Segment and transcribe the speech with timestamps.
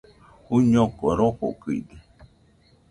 [0.53, 1.95] Uiñoko rofokɨide